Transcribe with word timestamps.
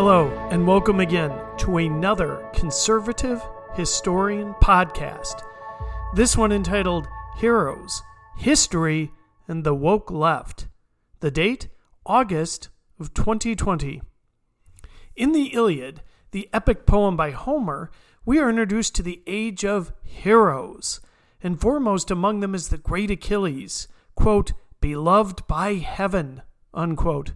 Hello, 0.00 0.28
and 0.52 0.64
welcome 0.64 1.00
again 1.00 1.32
to 1.56 1.78
another 1.78 2.48
conservative 2.54 3.42
historian 3.74 4.54
podcast. 4.62 5.42
This 6.14 6.36
one 6.36 6.52
entitled 6.52 7.08
Heroes, 7.38 8.04
History, 8.36 9.10
and 9.48 9.64
the 9.64 9.74
Woke 9.74 10.08
Left. 10.12 10.68
The 11.18 11.32
date, 11.32 11.66
August 12.06 12.68
of 13.00 13.12
2020. 13.12 14.00
In 15.16 15.32
the 15.32 15.52
Iliad, 15.52 16.02
the 16.30 16.48
epic 16.52 16.86
poem 16.86 17.16
by 17.16 17.32
Homer, 17.32 17.90
we 18.24 18.38
are 18.38 18.48
introduced 18.48 18.94
to 18.94 19.02
the 19.02 19.20
age 19.26 19.64
of 19.64 19.92
heroes, 20.04 21.00
and 21.42 21.60
foremost 21.60 22.08
among 22.08 22.38
them 22.38 22.54
is 22.54 22.68
the 22.68 22.78
great 22.78 23.10
Achilles, 23.10 23.88
quote, 24.14 24.52
beloved 24.80 25.48
by 25.48 25.74
heaven, 25.74 26.42
unquote 26.72 27.32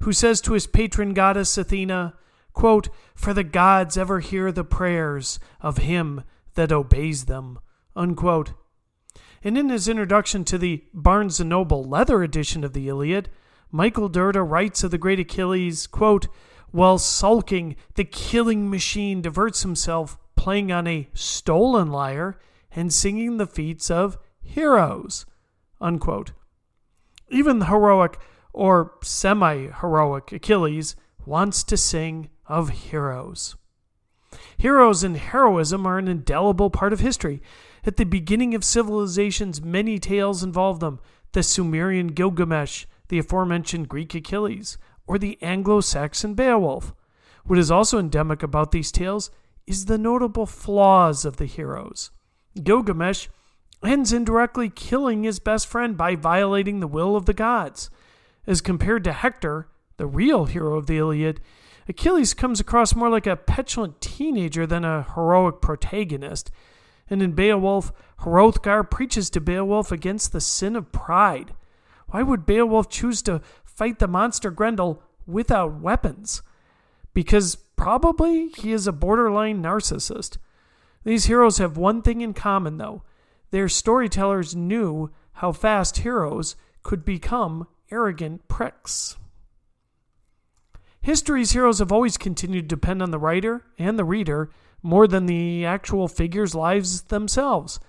who 0.00 0.12
says 0.12 0.40
to 0.42 0.52
his 0.52 0.66
patron 0.66 1.14
goddess 1.14 1.56
Athena, 1.58 2.14
quote, 2.52 2.88
For 3.14 3.34
the 3.34 3.44
gods 3.44 3.96
ever 3.96 4.20
hear 4.20 4.52
the 4.52 4.64
prayers 4.64 5.38
of 5.60 5.78
him 5.78 6.24
that 6.54 6.72
obeys 6.72 7.24
them. 7.24 7.58
Unquote. 7.96 8.52
And 9.42 9.56
in 9.56 9.68
his 9.68 9.88
introduction 9.88 10.44
to 10.44 10.58
the 10.58 10.84
Barnes 10.92 11.40
& 11.40 11.44
Noble 11.44 11.84
leather 11.84 12.22
edition 12.22 12.64
of 12.64 12.72
the 12.72 12.88
Iliad, 12.88 13.30
Michael 13.70 14.08
Dirda 14.08 14.48
writes 14.48 14.82
of 14.82 14.90
the 14.90 14.98
great 14.98 15.20
Achilles, 15.20 15.86
quote, 15.86 16.26
While 16.70 16.98
sulking, 16.98 17.76
the 17.94 18.04
killing 18.04 18.70
machine 18.70 19.22
diverts 19.22 19.62
himself 19.62 20.18
playing 20.36 20.72
on 20.72 20.86
a 20.86 21.08
stolen 21.12 21.88
lyre 21.90 22.38
and 22.72 22.92
singing 22.92 23.36
the 23.36 23.46
feats 23.46 23.90
of 23.90 24.18
heroes. 24.40 25.26
Unquote. 25.80 26.32
Even 27.28 27.58
the 27.58 27.66
heroic 27.66 28.18
or 28.52 28.94
semi 29.02 29.68
heroic 29.80 30.32
Achilles 30.32 30.96
wants 31.24 31.62
to 31.64 31.76
sing 31.76 32.30
of 32.46 32.70
heroes. 32.70 33.56
Heroes 34.56 35.02
and 35.02 35.16
heroism 35.16 35.86
are 35.86 35.98
an 35.98 36.08
indelible 36.08 36.70
part 36.70 36.92
of 36.92 37.00
history. 37.00 37.40
At 37.84 37.96
the 37.96 38.04
beginning 38.04 38.54
of 38.54 38.64
civilizations, 38.64 39.62
many 39.62 39.98
tales 39.98 40.42
involve 40.42 40.80
them 40.80 41.00
the 41.32 41.42
Sumerian 41.42 42.08
Gilgamesh, 42.08 42.86
the 43.08 43.18
aforementioned 43.18 43.88
Greek 43.88 44.14
Achilles, 44.14 44.78
or 45.06 45.18
the 45.18 45.38
Anglo 45.42 45.80
Saxon 45.80 46.34
Beowulf. 46.34 46.94
What 47.44 47.58
is 47.58 47.70
also 47.70 47.98
endemic 47.98 48.42
about 48.42 48.72
these 48.72 48.92
tales 48.92 49.30
is 49.66 49.84
the 49.84 49.98
notable 49.98 50.46
flaws 50.46 51.24
of 51.24 51.36
the 51.36 51.46
heroes. 51.46 52.10
Gilgamesh 52.62 53.28
ends 53.84 54.12
indirectly 54.12 54.68
killing 54.68 55.22
his 55.22 55.38
best 55.38 55.66
friend 55.66 55.96
by 55.96 56.16
violating 56.16 56.80
the 56.80 56.86
will 56.86 57.16
of 57.16 57.26
the 57.26 57.34
gods. 57.34 57.90
As 58.48 58.62
compared 58.62 59.04
to 59.04 59.12
Hector, 59.12 59.68
the 59.98 60.06
real 60.06 60.46
hero 60.46 60.78
of 60.78 60.86
the 60.86 60.96
Iliad, 60.96 61.42
Achilles 61.86 62.32
comes 62.32 62.60
across 62.60 62.94
more 62.94 63.10
like 63.10 63.26
a 63.26 63.36
petulant 63.36 64.00
teenager 64.00 64.66
than 64.66 64.86
a 64.86 65.06
heroic 65.14 65.60
protagonist. 65.60 66.50
And 67.10 67.20
in 67.22 67.32
Beowulf, 67.32 67.92
Hrothgar 68.20 68.84
preaches 68.84 69.28
to 69.30 69.42
Beowulf 69.42 69.92
against 69.92 70.32
the 70.32 70.40
sin 70.40 70.76
of 70.76 70.92
pride. 70.92 71.52
Why 72.08 72.22
would 72.22 72.46
Beowulf 72.46 72.88
choose 72.88 73.20
to 73.22 73.42
fight 73.66 73.98
the 73.98 74.08
monster 74.08 74.50
Grendel 74.50 75.02
without 75.26 75.78
weapons? 75.82 76.40
Because 77.12 77.56
probably 77.76 78.48
he 78.48 78.72
is 78.72 78.86
a 78.86 78.92
borderline 78.92 79.62
narcissist. 79.62 80.38
These 81.04 81.26
heroes 81.26 81.58
have 81.58 81.76
one 81.76 82.00
thing 82.00 82.22
in 82.22 82.32
common, 82.32 82.78
though 82.78 83.02
their 83.50 83.68
storytellers 83.68 84.56
knew 84.56 85.10
how 85.34 85.52
fast 85.52 85.98
heroes 85.98 86.56
could 86.82 87.04
become 87.04 87.66
arrogant 87.90 88.48
pricks. 88.48 89.16
History's 91.00 91.52
heroes 91.52 91.78
have 91.78 91.92
always 91.92 92.18
continued 92.18 92.68
to 92.68 92.76
depend 92.76 93.02
on 93.02 93.10
the 93.10 93.18
writer 93.18 93.64
and 93.78 93.98
the 93.98 94.04
reader 94.04 94.50
more 94.82 95.06
than 95.06 95.26
the 95.26 95.64
actual 95.64 96.08
figures' 96.08 96.54
lives 96.54 97.02
themselves. 97.02 97.80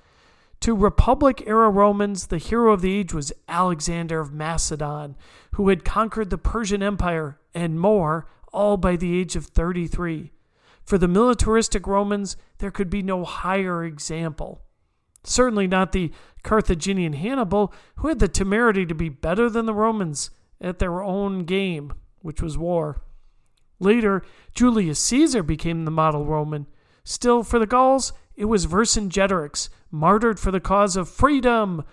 To 0.61 0.75
Republic 0.75 1.43
era 1.45 1.69
Romans, 1.69 2.27
the 2.27 2.37
hero 2.37 2.73
of 2.73 2.81
the 2.81 2.93
age 2.93 3.13
was 3.13 3.31
Alexander 3.47 4.19
of 4.19 4.33
Macedon, 4.33 5.15
who 5.53 5.69
had 5.69 5.85
conquered 5.85 6.29
the 6.29 6.37
Persian 6.37 6.83
Empire 6.83 7.39
and 7.53 7.79
more, 7.79 8.27
all 8.51 8.77
by 8.77 8.95
the 8.95 9.17
age 9.17 9.35
of 9.35 9.45
33. 9.45 10.31
For 10.83 10.97
the 10.97 11.07
militaristic 11.07 11.87
Romans, 11.87 12.35
there 12.57 12.71
could 12.71 12.89
be 12.89 13.01
no 13.01 13.23
higher 13.23 13.83
example. 13.85 14.61
Certainly 15.23 15.67
not 15.67 15.91
the 15.91 16.11
Carthaginian 16.43 17.13
Hannibal, 17.13 17.73
who 17.97 18.07
had 18.07 18.19
the 18.19 18.27
temerity 18.27 18.85
to 18.85 18.95
be 18.95 19.09
better 19.09 19.49
than 19.49 19.65
the 19.65 19.73
Romans 19.73 20.29
at 20.61 20.79
their 20.79 21.01
own 21.01 21.43
game, 21.43 21.93
which 22.21 22.41
was 22.41 22.57
war. 22.57 23.01
Later, 23.79 24.23
Julius 24.53 24.99
Caesar 24.99 25.43
became 25.43 25.85
the 25.85 25.91
model 25.91 26.25
Roman. 26.25 26.67
Still, 27.03 27.43
for 27.43 27.59
the 27.59 27.67
Gauls, 27.67 28.13
it 28.35 28.45
was 28.45 28.67
Vercingetorix, 28.67 29.69
martyred 29.91 30.39
for 30.39 30.51
the 30.51 30.59
cause 30.59 30.95
of 30.95 31.09
freedom, 31.09 31.83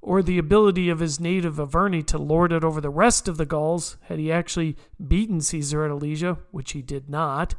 or 0.00 0.22
the 0.22 0.38
ability 0.38 0.88
of 0.88 0.98
his 0.98 1.20
native 1.20 1.60
Arverni 1.60 2.04
to 2.06 2.18
lord 2.18 2.52
it 2.52 2.64
over 2.64 2.80
the 2.80 2.90
rest 2.90 3.28
of 3.28 3.36
the 3.36 3.46
Gauls, 3.46 3.96
had 4.02 4.18
he 4.18 4.32
actually 4.32 4.76
beaten 5.04 5.40
Caesar 5.40 5.84
at 5.84 5.90
Alesia, 5.90 6.38
which 6.50 6.72
he 6.72 6.82
did 6.82 7.08
not. 7.08 7.54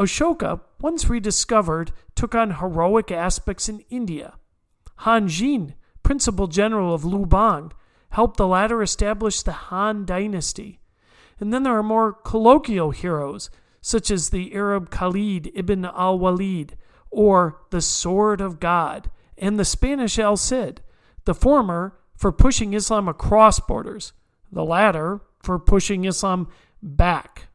Ashoka, 0.00 0.62
once 0.80 1.10
rediscovered, 1.10 1.92
took 2.14 2.34
on 2.34 2.52
heroic 2.52 3.12
aspects 3.12 3.68
in 3.68 3.84
India. 3.90 4.38
Han 5.00 5.28
Xin, 5.28 5.74
principal 6.02 6.46
general 6.46 6.94
of 6.94 7.04
Liu 7.04 7.26
Bang, 7.26 7.72
helped 8.12 8.38
the 8.38 8.46
latter 8.46 8.82
establish 8.82 9.42
the 9.42 9.52
Han 9.52 10.06
dynasty. 10.06 10.80
And 11.38 11.52
then 11.52 11.64
there 11.64 11.76
are 11.76 11.82
more 11.82 12.14
colloquial 12.14 12.92
heroes, 12.92 13.50
such 13.82 14.10
as 14.10 14.30
the 14.30 14.54
Arab 14.54 14.90
Khalid 14.90 15.52
ibn 15.54 15.84
al 15.84 16.18
Walid, 16.18 16.78
or 17.10 17.60
the 17.68 17.82
Sword 17.82 18.40
of 18.40 18.58
God, 18.58 19.10
and 19.36 19.58
the 19.58 19.66
Spanish 19.66 20.18
El 20.18 20.38
Cid, 20.38 20.80
the 21.26 21.34
former 21.34 21.98
for 22.16 22.32
pushing 22.32 22.72
Islam 22.72 23.06
across 23.06 23.60
borders, 23.60 24.14
the 24.50 24.64
latter 24.64 25.20
for 25.42 25.58
pushing 25.58 26.06
Islam 26.06 26.48
back. 26.82 27.49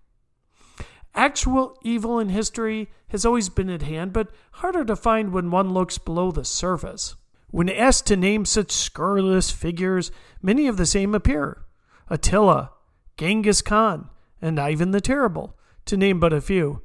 Actual 1.16 1.78
evil 1.82 2.20
in 2.20 2.28
history 2.28 2.90
has 3.08 3.26
always 3.26 3.48
been 3.48 3.70
at 3.70 3.82
hand, 3.82 4.12
but 4.12 4.30
harder 4.52 4.84
to 4.84 4.96
find 4.98 5.32
when 5.32 5.50
one 5.50 5.74
looks 5.74 5.98
below 5.98 6.30
the 6.30 6.44
surface. 6.44 7.16
When 7.50 7.70
asked 7.70 8.08
to 8.08 8.18
name 8.18 8.44
such 8.44 8.72
scurrilous 8.72 9.50
figures, 9.50 10.12
many 10.42 10.68
of 10.68 10.76
the 10.76 10.86
same 10.86 11.16
appear 11.16 11.64
Attila, 12.10 12.72
Genghis 13.18 13.62
Khan, 13.62 14.10
and 14.42 14.60
Ivan 14.60 14.92
the 14.92 15.00
Terrible, 15.00 15.58
to 15.86 15.96
name 15.96 16.20
but 16.20 16.34
a 16.34 16.42
few. 16.42 16.82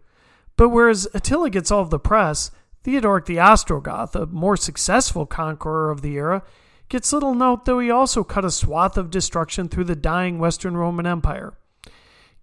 But 0.57 0.69
whereas 0.69 1.09
Attila 1.12 1.51
gets 1.51 1.73
all 1.73 1.81
of 1.81 1.91
the 1.91 1.99
press, 1.99 2.53
Theodoric 2.85 3.27
the 3.27 3.41
Ostrogoth, 3.41 4.15
a 4.15 4.27
more 4.27 4.57
successful 4.57 5.27
conqueror 5.27 5.91
of 5.91 6.03
the 6.03 6.15
era, 6.15 6.45
gets 6.89 7.12
little 7.12 7.35
note, 7.35 7.65
though 7.65 7.81
he 7.81 7.91
also 7.91 8.23
cut 8.23 8.45
a 8.45 8.51
swath 8.51 8.97
of 8.97 9.11
destruction 9.11 9.69
through 9.69 9.85
the 9.85 9.97
dying 9.97 10.39
Western 10.39 10.77
Roman 10.77 11.07
Empire. 11.07 11.55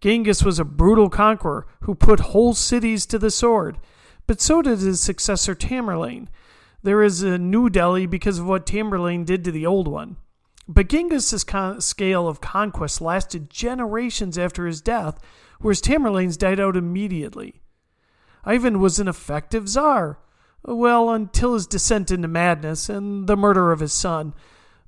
Genghis 0.01 0.43
was 0.43 0.59
a 0.59 0.65
brutal 0.65 1.09
conqueror 1.09 1.67
who 1.81 1.95
put 1.95 2.19
whole 2.19 2.53
cities 2.53 3.05
to 3.07 3.17
the 3.17 3.31
sword, 3.31 3.79
but 4.27 4.41
so 4.41 4.61
did 4.61 4.79
his 4.79 5.01
successor 5.01 5.55
Tamerlane. 5.55 6.27
There 6.83 7.01
is 7.01 7.23
a 7.23 7.37
new 7.37 7.69
Delhi 7.69 8.05
because 8.05 8.39
of 8.39 8.47
what 8.47 8.65
Tamerlane 8.65 9.25
did 9.25 9.43
to 9.43 9.51
the 9.51 9.65
old 9.65 9.87
one. 9.87 10.17
But 10.67 10.89
Genghis's 10.89 11.43
con- 11.43 11.81
scale 11.81 12.27
of 12.27 12.41
conquest 12.41 13.01
lasted 13.01 13.49
generations 13.49 14.37
after 14.37 14.67
his 14.67 14.81
death, 14.81 15.19
whereas 15.59 15.81
Tamerlane's 15.81 16.37
died 16.37 16.59
out 16.59 16.75
immediately. 16.75 17.61
Ivan 18.43 18.79
was 18.79 18.99
an 18.99 19.07
effective 19.07 19.67
czar, 19.67 20.19
well, 20.63 21.09
until 21.09 21.53
his 21.53 21.67
descent 21.67 22.11
into 22.11 22.27
madness 22.27 22.89
and 22.89 23.27
the 23.27 23.37
murder 23.37 23.71
of 23.71 23.79
his 23.79 23.93
son. 23.93 24.33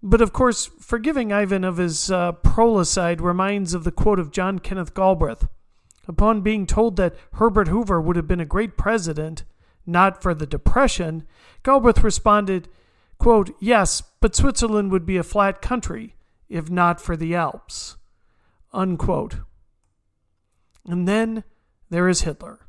But 0.01 0.21
of 0.21 0.31
course, 0.31 0.65
forgiving 0.79 1.33
Ivan 1.33 1.63
of 1.63 1.77
his 1.77 2.09
uh, 2.09 2.31
prolicide 2.31 3.21
reminds 3.21 3.73
of 3.73 3.83
the 3.83 3.91
quote 3.91 4.19
of 4.19 4.31
John 4.31 4.59
Kenneth 4.59 4.93
Galbraith. 4.93 5.47
Upon 6.07 6.41
being 6.41 6.65
told 6.65 6.95
that 6.95 7.15
Herbert 7.33 7.67
Hoover 7.67 8.01
would 8.01 8.15
have 8.15 8.27
been 8.27 8.39
a 8.39 8.45
great 8.45 8.77
president, 8.77 9.43
not 9.85 10.21
for 10.21 10.33
the 10.33 10.47
Depression, 10.47 11.27
Galbraith 11.63 12.03
responded, 12.03 12.67
quote, 13.17 13.51
Yes, 13.59 14.01
but 14.21 14.35
Switzerland 14.35 14.91
would 14.91 15.05
be 15.05 15.17
a 15.17 15.23
flat 15.23 15.61
country 15.61 16.15
if 16.47 16.69
not 16.69 16.99
for 16.99 17.15
the 17.15 17.35
Alps. 17.35 17.97
Unquote. 18.73 19.37
And 20.85 21.07
then 21.07 21.43
there 21.89 22.09
is 22.09 22.21
Hitler. 22.21 22.68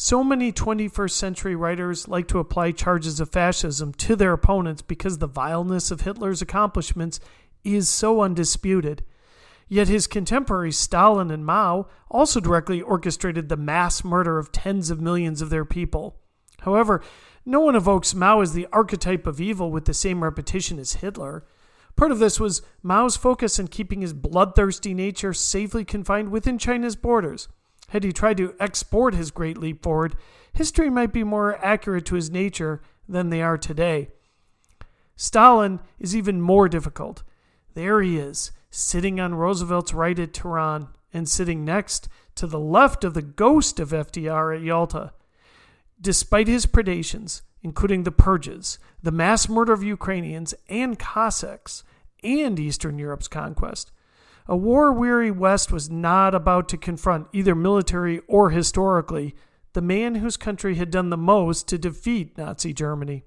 So 0.00 0.22
many 0.22 0.52
21st 0.52 1.10
century 1.10 1.56
writers 1.56 2.06
like 2.06 2.28
to 2.28 2.38
apply 2.38 2.70
charges 2.70 3.18
of 3.18 3.30
fascism 3.30 3.92
to 3.94 4.14
their 4.14 4.32
opponents 4.32 4.80
because 4.80 5.18
the 5.18 5.26
vileness 5.26 5.90
of 5.90 6.02
Hitler's 6.02 6.40
accomplishments 6.40 7.18
is 7.64 7.88
so 7.88 8.20
undisputed. 8.20 9.02
Yet 9.66 9.88
his 9.88 10.06
contemporaries 10.06 10.78
Stalin 10.78 11.32
and 11.32 11.44
Mao 11.44 11.88
also 12.12 12.38
directly 12.38 12.80
orchestrated 12.80 13.48
the 13.48 13.56
mass 13.56 14.04
murder 14.04 14.38
of 14.38 14.52
tens 14.52 14.88
of 14.90 15.00
millions 15.00 15.42
of 15.42 15.50
their 15.50 15.64
people. 15.64 16.20
However, 16.60 17.02
no 17.44 17.58
one 17.58 17.74
evokes 17.74 18.14
Mao 18.14 18.40
as 18.40 18.52
the 18.52 18.68
archetype 18.72 19.26
of 19.26 19.40
evil 19.40 19.72
with 19.72 19.86
the 19.86 19.94
same 19.94 20.22
repetition 20.22 20.78
as 20.78 20.92
Hitler. 20.92 21.44
Part 21.96 22.12
of 22.12 22.20
this 22.20 22.38
was 22.38 22.62
Mao's 22.84 23.16
focus 23.16 23.58
on 23.58 23.66
keeping 23.66 24.02
his 24.02 24.12
bloodthirsty 24.12 24.94
nature 24.94 25.32
safely 25.32 25.84
confined 25.84 26.28
within 26.28 26.56
China's 26.56 26.94
borders. 26.94 27.48
Had 27.88 28.04
he 28.04 28.12
tried 28.12 28.36
to 28.38 28.54
export 28.60 29.14
his 29.14 29.30
great 29.30 29.58
leap 29.58 29.82
forward, 29.82 30.14
history 30.52 30.90
might 30.90 31.12
be 31.12 31.24
more 31.24 31.62
accurate 31.64 32.04
to 32.06 32.14
his 32.14 32.30
nature 32.30 32.82
than 33.08 33.30
they 33.30 33.42
are 33.42 33.58
today. 33.58 34.08
Stalin 35.16 35.80
is 35.98 36.14
even 36.14 36.40
more 36.40 36.68
difficult. 36.68 37.22
There 37.74 38.00
he 38.02 38.18
is, 38.18 38.52
sitting 38.70 39.18
on 39.18 39.34
Roosevelt's 39.34 39.94
right 39.94 40.18
at 40.18 40.32
Tehran, 40.34 40.88
and 41.12 41.28
sitting 41.28 41.64
next 41.64 42.08
to 42.34 42.46
the 42.46 42.60
left 42.60 43.02
of 43.02 43.14
the 43.14 43.22
ghost 43.22 43.80
of 43.80 43.90
FDR 43.90 44.56
at 44.56 44.62
Yalta. 44.62 45.12
Despite 46.00 46.46
his 46.46 46.66
predations, 46.66 47.42
including 47.62 48.04
the 48.04 48.12
purges, 48.12 48.78
the 49.02 49.10
mass 49.10 49.48
murder 49.48 49.72
of 49.72 49.82
Ukrainians 49.82 50.54
and 50.68 50.98
Cossacks, 50.98 51.82
and 52.22 52.58
Eastern 52.58 52.98
Europe's 52.98 53.28
conquest, 53.28 53.90
a 54.48 54.56
war 54.56 54.92
weary 54.92 55.30
West 55.30 55.70
was 55.70 55.90
not 55.90 56.34
about 56.34 56.68
to 56.70 56.78
confront, 56.78 57.28
either 57.32 57.54
military 57.54 58.20
or 58.26 58.50
historically, 58.50 59.34
the 59.74 59.82
man 59.82 60.16
whose 60.16 60.36
country 60.36 60.76
had 60.76 60.90
done 60.90 61.10
the 61.10 61.16
most 61.16 61.68
to 61.68 61.76
defeat 61.76 62.38
Nazi 62.38 62.72
Germany. 62.72 63.24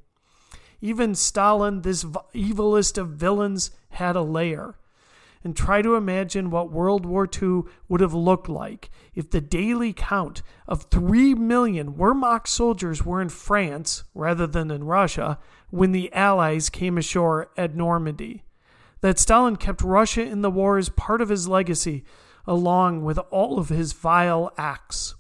Even 0.82 1.14
Stalin, 1.14 1.84
this 1.84 2.04
evilest 2.04 2.98
of 2.98 3.10
villains, 3.10 3.70
had 3.92 4.16
a 4.16 4.22
lair 4.22 4.76
and 5.44 5.56
try 5.56 5.82
to 5.82 5.96
imagine 5.96 6.50
what 6.50 6.72
World 6.72 7.06
War 7.06 7.28
II 7.42 7.64
would 7.88 8.02
have 8.02 8.14
looked 8.14 8.50
like 8.50 8.90
if 9.14 9.30
the 9.30 9.42
daily 9.42 9.94
count 9.94 10.42
of 10.68 10.84
3 10.84 11.36
million 11.36 11.94
Wehrmacht 11.94 12.48
soldiers 12.48 13.06
were 13.06 13.22
in 13.22 13.30
France 13.30 14.04
rather 14.14 14.48
than 14.48 14.72
in 14.72 14.84
Russia 14.84 15.40
when 15.70 15.92
the 15.92 16.12
Allies 16.14 16.70
came 16.70 16.98
ashore 16.98 17.50
at 17.58 17.76
Normandy. 17.76 18.44
That 19.01 19.19
Stalin 19.19 19.56
kept 19.56 19.81
Russia 19.81 20.21
in 20.21 20.42
the 20.42 20.51
war 20.51 20.77
is 20.77 20.89
part 20.89 21.21
of 21.21 21.30
his 21.30 21.48
legacy, 21.48 22.03
along 22.45 23.03
with 23.03 23.18
all 23.30 23.59
of 23.59 23.69
his 23.69 23.94
vile 23.94 24.51
acts. 24.57 25.15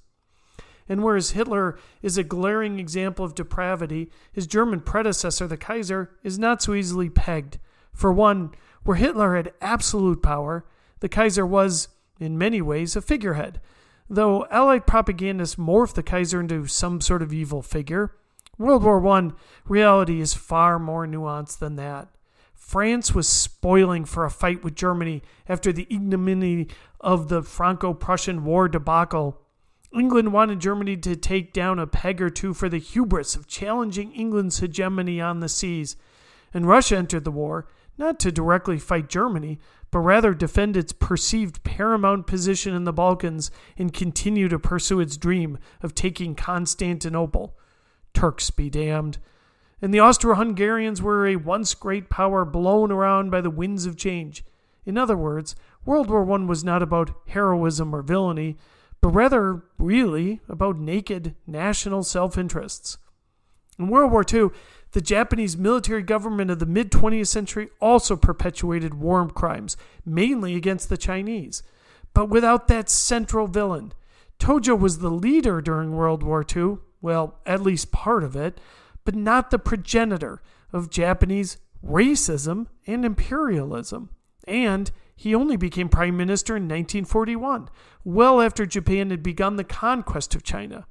And 0.87 1.03
whereas 1.03 1.31
Hitler 1.31 1.77
is 2.01 2.17
a 2.17 2.23
glaring 2.23 2.79
example 2.79 3.23
of 3.23 3.35
depravity, 3.35 4.11
his 4.31 4.45
German 4.45 4.81
predecessor, 4.81 5.47
the 5.47 5.57
Kaiser, 5.57 6.11
is 6.23 6.37
not 6.37 6.61
so 6.61 6.73
easily 6.73 7.09
pegged. 7.09 7.59
For 7.93 8.11
one, 8.11 8.51
where 8.83 8.97
Hitler 8.97 9.35
had 9.35 9.53
absolute 9.61 10.21
power, 10.21 10.65
the 10.99 11.09
Kaiser 11.09 11.45
was, 11.45 11.87
in 12.19 12.37
many 12.37 12.61
ways, 12.61 12.95
a 12.95 13.01
figurehead. 13.01 13.61
Though 14.09 14.45
Allied 14.51 14.85
propagandists 14.85 15.55
morphed 15.55 15.93
the 15.93 16.03
Kaiser 16.03 16.39
into 16.39 16.67
some 16.67 16.99
sort 16.99 17.21
of 17.21 17.33
evil 17.33 17.61
figure, 17.61 18.13
World 18.57 18.83
War 18.83 19.07
I 19.07 19.31
reality 19.65 20.19
is 20.19 20.33
far 20.33 20.77
more 20.77 21.07
nuanced 21.07 21.59
than 21.59 21.77
that. 21.77 22.09
France 22.71 23.13
was 23.13 23.27
spoiling 23.27 24.05
for 24.05 24.23
a 24.23 24.31
fight 24.31 24.63
with 24.63 24.75
Germany 24.75 25.21
after 25.49 25.73
the 25.73 25.87
ignominy 25.89 26.69
of 27.01 27.27
the 27.27 27.43
Franco 27.43 27.93
Prussian 27.93 28.45
War 28.45 28.69
debacle. 28.69 29.41
England 29.93 30.31
wanted 30.31 30.61
Germany 30.61 30.95
to 30.95 31.17
take 31.17 31.51
down 31.51 31.79
a 31.79 31.85
peg 31.85 32.21
or 32.21 32.29
two 32.29 32.53
for 32.53 32.69
the 32.69 32.77
hubris 32.77 33.35
of 33.35 33.45
challenging 33.45 34.13
England's 34.13 34.59
hegemony 34.59 35.19
on 35.19 35.41
the 35.41 35.49
seas, 35.49 35.97
and 36.53 36.65
Russia 36.65 36.95
entered 36.95 37.25
the 37.25 37.29
war 37.29 37.67
not 37.97 38.21
to 38.21 38.31
directly 38.31 38.79
fight 38.79 39.09
Germany, 39.09 39.59
but 39.91 39.99
rather 39.99 40.33
defend 40.33 40.77
its 40.77 40.93
perceived 40.93 41.65
paramount 41.65 42.25
position 42.25 42.73
in 42.73 42.85
the 42.85 42.93
Balkans 42.93 43.51
and 43.77 43.91
continue 43.91 44.47
to 44.47 44.57
pursue 44.57 45.01
its 45.01 45.17
dream 45.17 45.59
of 45.81 45.93
taking 45.93 46.35
Constantinople. 46.35 47.53
Turks 48.13 48.49
be 48.49 48.69
damned. 48.69 49.17
And 49.81 49.93
the 49.93 49.99
Austro 49.99 50.35
Hungarians 50.35 51.01
were 51.01 51.27
a 51.27 51.37
once 51.37 51.73
great 51.73 52.09
power 52.09 52.45
blown 52.45 52.91
around 52.91 53.31
by 53.31 53.41
the 53.41 53.49
winds 53.49 53.85
of 53.85 53.97
change. 53.97 54.43
In 54.85 54.97
other 54.97 55.17
words, 55.17 55.55
World 55.85 56.09
War 56.09 56.29
I 56.31 56.43
was 56.45 56.63
not 56.63 56.83
about 56.83 57.15
heroism 57.27 57.95
or 57.95 58.03
villainy, 58.03 58.57
but 59.01 59.09
rather, 59.09 59.63
really, 59.79 60.41
about 60.47 60.77
naked 60.77 61.35
national 61.47 62.03
self 62.03 62.37
interests. 62.37 62.99
In 63.79 63.87
World 63.87 64.11
War 64.11 64.23
II, 64.31 64.49
the 64.91 65.01
Japanese 65.01 65.57
military 65.57 66.03
government 66.03 66.51
of 66.51 66.59
the 66.59 66.65
mid 66.67 66.91
20th 66.91 67.27
century 67.27 67.69
also 67.79 68.15
perpetuated 68.15 68.93
war 68.93 69.27
crimes, 69.29 69.77
mainly 70.05 70.55
against 70.55 70.89
the 70.89 70.97
Chinese, 70.97 71.63
but 72.13 72.29
without 72.29 72.67
that 72.67 72.89
central 72.89 73.47
villain. 73.47 73.93
Tojo 74.37 74.77
was 74.77 74.99
the 74.99 75.09
leader 75.11 75.61
during 75.61 75.95
World 75.95 76.23
War 76.23 76.45
II, 76.55 76.77
well, 77.01 77.39
at 77.45 77.61
least 77.61 77.91
part 77.91 78.23
of 78.23 78.35
it, 78.35 78.59
but 79.03 79.15
not 79.15 79.51
the 79.51 79.59
progenitor 79.59 80.41
of 80.71 80.89
Japanese 80.89 81.57
racism 81.85 82.67
and 82.85 83.03
imperialism. 83.03 84.09
And 84.47 84.91
he 85.15 85.35
only 85.35 85.57
became 85.57 85.89
prime 85.89 86.17
minister 86.17 86.55
in 86.55 86.63
1941, 86.63 87.69
well 88.03 88.41
after 88.41 88.65
Japan 88.65 89.09
had 89.11 89.21
begun 89.21 89.55
the 89.55 89.63
conquest 89.63 90.33
of 90.35 90.43
China. 90.43 90.87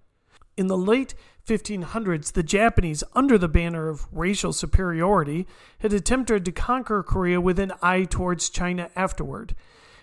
In 0.57 0.67
the 0.67 0.77
late 0.77 1.15
1500s, 1.47 2.33
the 2.33 2.43
Japanese, 2.43 3.03
under 3.15 3.39
the 3.39 3.49
banner 3.49 3.89
of 3.89 4.07
racial 4.13 4.53
superiority, 4.53 5.47
had 5.79 5.93
attempted 5.93 6.45
to 6.45 6.53
conquer 6.53 7.03
Korea 7.03 7.41
with 7.41 7.59
an 7.59 7.73
eye 7.83 8.05
towards 8.05 8.51
China 8.51 8.91
afterward. 8.95 9.55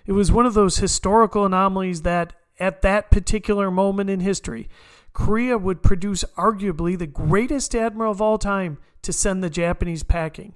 It 0.06 0.14
was 0.14 0.32
one 0.32 0.46
of 0.46 0.56
those 0.56 0.78
historical 0.78 1.46
anomalies 1.46 2.02
that, 2.02 2.34
at 2.60 2.82
that 2.82 3.12
particular 3.12 3.70
moment 3.70 4.10
in 4.10 4.20
history, 4.20 4.68
Korea 5.18 5.58
would 5.58 5.82
produce 5.82 6.24
arguably 6.38 6.96
the 6.96 7.08
greatest 7.08 7.74
admiral 7.74 8.12
of 8.12 8.22
all 8.22 8.38
time 8.38 8.78
to 9.02 9.12
send 9.12 9.44
the 9.44 9.50
Japanese 9.50 10.04
packing. 10.04 10.54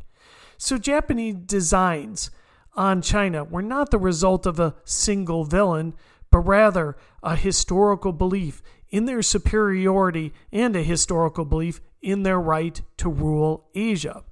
So, 0.55 0.77
Japanese 0.77 1.33
designs 1.47 2.29
on 2.75 3.01
China 3.01 3.43
were 3.43 3.63
not 3.63 3.89
the 3.89 3.97
result 3.97 4.45
of 4.45 4.59
a 4.59 4.75
single 4.85 5.45
villain, 5.45 5.95
but 6.29 6.41
rather 6.41 6.95
a 7.23 7.35
historical 7.35 8.13
belief 8.13 8.61
in 8.89 9.05
their 9.05 9.23
superiority 9.23 10.31
and 10.51 10.75
a 10.75 10.83
historical 10.83 11.43
belief 11.43 11.81
in 11.99 12.21
their 12.21 12.39
right 12.39 12.83
to 12.97 13.09
rule 13.09 13.67
Asia. 13.73 14.23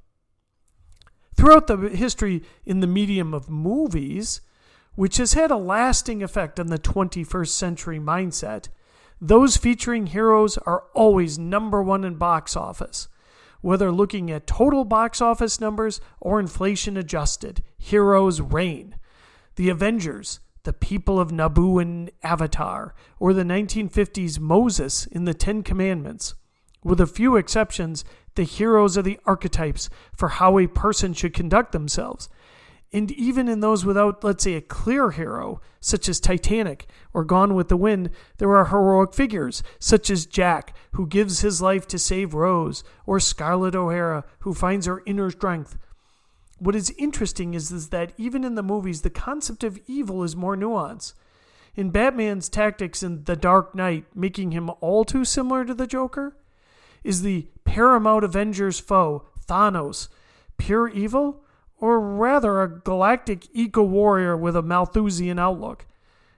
Throughout 1.36 1.66
the 1.66 1.90
history 1.90 2.44
in 2.66 2.82
the 2.82 2.88
medium 2.88 3.34
of 3.34 3.50
movies, 3.50 4.42
which 4.94 5.18
has 5.18 5.34
had 5.34 5.50
a 5.50 5.58
lasting 5.58 6.22
effect 6.22 6.60
on 6.60 6.68
the 6.68 6.78
21st 6.78 7.48
century 7.48 8.00
mindset, 8.00 8.68
those 9.22 9.58
featuring 9.58 10.08
heroes 10.08 10.58
are 10.60 10.86
always 10.94 11.38
number 11.38 11.84
one 11.84 12.04
in 12.04 12.16
box 12.16 12.56
office. 12.56 13.08
Whether 13.62 13.92
looking 13.92 14.32
at 14.32 14.48
total 14.48 14.86
box 14.86 15.22
office 15.22 15.60
numbers 15.60 16.00
or 16.22 16.40
inflation 16.40 16.96
adjusted, 16.96 17.62
heroes 17.78 18.40
reign. 18.40 18.96
The 19.56 19.70
Avengers, 19.70 20.40
the 20.64 20.72
people 20.72 21.20
of 21.20 21.32
Na'vi 21.32 21.82
in 21.82 22.12
Avatar, 22.24 22.94
or 23.20 23.34
the 23.34 23.44
1950s 23.44 24.40
Moses 24.40 25.06
in 25.08 25.26
the 25.26 25.34
Ten 25.34 25.64
Commandments. 25.64 26.36
With 26.82 27.02
a 27.02 27.08
few 27.08 27.36
exceptions, 27.36 28.06
the 28.36 28.44
heroes 28.44 28.98
are 28.98 29.02
the 29.02 29.20
archetypes 29.26 29.90
for 30.16 30.30
how 30.30 30.58
a 30.58 30.68
person 30.68 31.14
should 31.14 31.34
conduct 31.34 31.74
themselves. 31.74 32.30
And 32.92 33.12
even 33.12 33.48
in 33.48 33.60
those 33.60 33.86
without, 33.86 34.24
let's 34.24 34.44
say, 34.44 34.56
a 34.56 34.62
clear 34.62 35.12
hero, 35.12 35.62
such 35.80 36.10
as 36.10 36.20
Titanic 36.20 36.88
or 37.14 37.24
Gone 37.24 37.54
with 37.54 37.70
the 37.70 37.78
Wind, 37.78 38.10
there 38.38 38.56
are 38.56 38.66
heroic 38.66 39.14
figures, 39.14 39.62
such 39.78 40.10
as 40.10 40.26
Jack, 40.26 40.76
who 40.94 41.06
gives 41.06 41.42
his 41.42 41.62
life 41.62 41.88
to 41.88 42.00
save 42.00 42.34
Rose, 42.34 42.84
or 43.06 43.20
Scarlett 43.20 43.76
O'Hara, 43.76 44.26
who 44.40 44.54
finds 44.54 44.88
her 44.88 45.04
inner 45.06 45.30
strength 45.30 45.78
what 46.60 46.76
is 46.76 46.94
interesting 46.98 47.54
is, 47.54 47.72
is 47.72 47.90
that 47.90 48.12
even 48.18 48.44
in 48.44 48.56
the 48.56 48.64
movies, 48.64 49.02
the 49.02 49.10
concept 49.10 49.64
of 49.64 49.80
evil 49.88 50.24
is 50.24 50.36
more 50.36 50.56
nuanced. 50.56 51.14
In 51.76 51.90
Batman's 51.90 52.50
tactics 52.50 53.02
in 53.02 53.24
The 53.24 53.36
Dark 53.36 53.74
Knight, 53.74 54.06
making 54.14 54.52
him 54.52 54.70
all 54.82 55.06
too 55.06 55.24
similar 55.24 55.64
to 55.66 55.74
the 55.74 55.88
Joker, 55.88 56.36
is 57.04 57.22
the 57.22 57.48
paramount 57.64 58.26
Avengers 58.26 58.80
foe, 58.80 59.26
Thanos, 59.48 60.10
pure 60.58 60.90
evil, 60.90 61.44
or 61.80 62.00
rather 62.00 62.62
a 62.62 62.80
galactic 62.80 63.48
eco 63.54 63.84
warrior 63.84 64.36
with 64.36 64.56
a 64.56 64.62
Malthusian 64.62 65.40
outlook? 65.40 65.86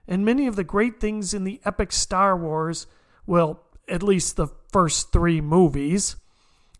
And 0.07 0.25
many 0.25 0.47
of 0.47 0.55
the 0.55 0.63
great 0.63 0.99
things 0.99 1.33
in 1.33 1.43
the 1.43 1.61
epic 1.65 1.91
Star 1.91 2.35
Wars, 2.37 2.87
well, 3.25 3.63
at 3.87 4.03
least 4.03 4.35
the 4.35 4.47
first 4.71 5.11
three 5.11 5.41
movies, 5.41 6.15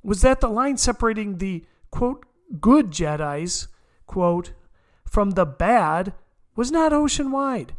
was 0.03 0.21
that 0.21 0.41
the 0.41 0.49
line 0.49 0.77
separating 0.77 1.37
the 1.37 1.65
quote 1.91 2.25
good 2.59 2.91
Jedi's, 2.91 3.67
quote, 4.07 4.53
from 5.05 5.31
the 5.31 5.45
bad 5.45 6.13
was 6.55 6.71
not 6.71 6.93
ocean 6.93 7.31
wide. 7.31 7.73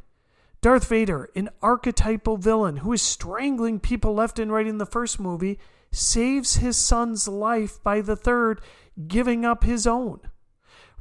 Darth 0.61 0.89
Vader, 0.89 1.29
an 1.35 1.51
archetypal 1.61 2.37
villain 2.37 2.79
who 2.79 2.93
is 2.93 3.03
strangling 3.03 3.81
people 3.81 4.15
left 4.15 4.39
and 4.39 4.53
right 4.53 4.67
in 4.67 4.79
the 4.79 4.87
first 4.87 5.19
movie, 5.19 5.59
saves 5.91 6.57
his 6.57 6.77
son's 6.77 7.27
life 7.27 7.83
by 7.83 8.01
the 8.01 8.17
third, 8.17 8.61
giving 9.09 9.45
up 9.45 9.65
his 9.65 9.87
own. 9.87 10.21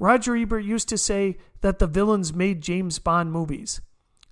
Roger 0.02 0.36
Ebert 0.36 0.64
used 0.64 0.90
to 0.90 0.98
say 0.98 1.38
that 1.62 1.78
the 1.78 1.86
villains 1.86 2.34
made 2.34 2.62
James 2.62 2.98
Bond 2.98 3.32
movies. 3.32 3.82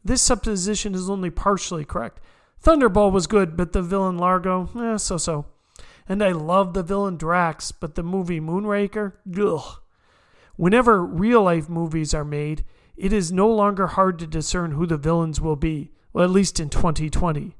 This 0.04 0.20
supposition 0.20 0.96
is 0.96 1.12
only 1.12 1.30
partially 1.30 1.86
correct. 1.86 2.20
Thunderball 2.64 3.12
was 3.12 3.28
good, 3.28 3.56
but 3.56 3.72
the 3.72 3.84
villain 3.84 4.18
Largo, 4.18 4.68
eh, 4.76 4.98
so 4.98 5.18
so. 5.18 5.46
And 6.08 6.24
I 6.24 6.32
love 6.32 6.74
the 6.74 6.82
villain 6.82 7.18
Drax, 7.18 7.72
but 7.72 7.94
the 7.94 8.02
movie 8.02 8.40
Moonraker, 8.40 9.14
ugh. 9.40 9.80
Whenever 10.56 11.06
real 11.06 11.44
life 11.44 11.70
movies 11.70 12.16
are 12.16 12.26
made, 12.26 12.66
it 12.98 13.14
is 13.14 13.32
no 13.32 13.48
longer 13.48 13.86
hard 13.86 14.18
to 14.20 14.26
discern 14.26 14.72
who 14.72 14.88
the 14.88 14.98
villains 14.98 15.40
will 15.40 15.56
be. 15.56 15.92
well, 16.14 16.26
at 16.26 16.32
least 16.32 16.60
in 16.60 16.70
2020. 16.70 17.56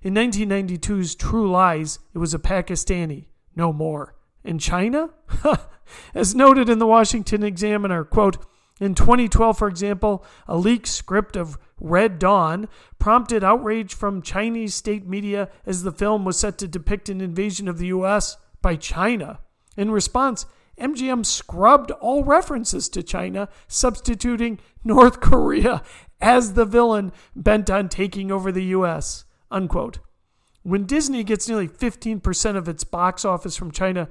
In 0.00 0.14
1992's 0.14 1.14
True 1.14 1.50
Lies, 1.50 1.98
it 2.14 2.18
was 2.18 2.32
a 2.32 2.38
Pakistani, 2.38 3.26
no 3.54 3.70
more. 3.70 4.16
In 4.44 4.58
China? 4.58 5.10
As 6.14 6.34
noted 6.34 6.68
in 6.68 6.78
the 6.78 6.86
Washington 6.86 7.42
Examiner, 7.42 8.04
quote, 8.04 8.38
in 8.80 8.94
2012, 8.94 9.58
for 9.58 9.68
example, 9.68 10.24
a 10.48 10.56
leaked 10.56 10.88
script 10.88 11.36
of 11.36 11.58
Red 11.78 12.18
Dawn 12.18 12.68
prompted 12.98 13.44
outrage 13.44 13.94
from 13.94 14.22
Chinese 14.22 14.74
state 14.74 15.06
media 15.06 15.50
as 15.66 15.82
the 15.82 15.92
film 15.92 16.24
was 16.24 16.38
set 16.38 16.56
to 16.58 16.68
depict 16.68 17.08
an 17.08 17.20
invasion 17.20 17.68
of 17.68 17.78
the 17.78 17.88
U.S. 17.88 18.38
by 18.62 18.76
China. 18.76 19.40
In 19.76 19.90
response, 19.90 20.46
MGM 20.78 21.26
scrubbed 21.26 21.90
all 21.92 22.24
references 22.24 22.88
to 22.88 23.02
China, 23.02 23.48
substituting 23.68 24.58
North 24.82 25.20
Korea 25.20 25.82
as 26.20 26.54
the 26.54 26.64
villain 26.64 27.12
bent 27.36 27.68
on 27.70 27.88
taking 27.88 28.32
over 28.32 28.50
the 28.50 28.64
U.S. 28.64 29.24
Unquote. 29.50 29.98
When 30.62 30.84
Disney 30.84 31.24
gets 31.24 31.48
nearly 31.48 31.68
15% 31.68 32.56
of 32.56 32.68
its 32.68 32.84
box 32.84 33.24
office 33.24 33.56
from 33.56 33.70
China, 33.70 34.08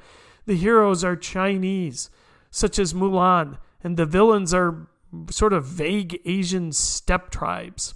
the 0.50 0.56
heroes 0.56 1.04
are 1.04 1.16
Chinese, 1.16 2.10
such 2.50 2.80
as 2.80 2.92
Mulan, 2.92 3.60
and 3.84 3.98
the 3.98 4.06
villains 4.08 4.52
are 4.52 4.88
sort 5.30 5.54
of 5.54 5.64
vague 5.64 6.20
Asian 6.26 6.72
steppe 6.72 7.30
tribes. 7.30 7.94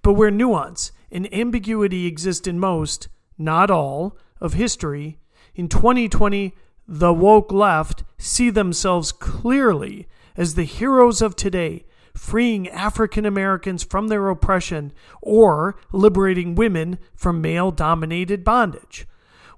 But 0.00 0.12
where 0.12 0.30
nuance 0.30 0.92
and 1.10 1.34
ambiguity 1.34 2.06
exist 2.06 2.46
in 2.46 2.60
most, 2.60 3.08
not 3.36 3.72
all, 3.72 4.16
of 4.40 4.52
history, 4.54 5.18
in 5.56 5.68
2020, 5.68 6.54
the 6.86 7.12
woke 7.12 7.50
left 7.50 8.04
see 8.18 8.50
themselves 8.50 9.10
clearly 9.10 10.06
as 10.36 10.54
the 10.54 10.62
heroes 10.62 11.20
of 11.20 11.34
today, 11.34 11.84
freeing 12.14 12.68
African 12.68 13.26
Americans 13.26 13.82
from 13.82 14.06
their 14.06 14.28
oppression 14.28 14.92
or 15.20 15.76
liberating 15.90 16.54
women 16.54 17.00
from 17.16 17.40
male 17.40 17.72
dominated 17.72 18.44
bondage. 18.44 19.08